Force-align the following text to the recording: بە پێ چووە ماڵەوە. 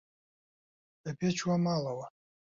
بە 1.01 1.11
پێ 1.19 1.29
چووە 1.37 1.57
ماڵەوە. 1.65 2.07